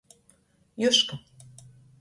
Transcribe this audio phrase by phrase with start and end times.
[0.81, 1.21] Juška.